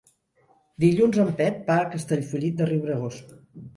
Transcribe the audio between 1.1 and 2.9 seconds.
en Pep va a Castellfollit de